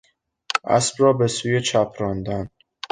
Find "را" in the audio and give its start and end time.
0.97-1.13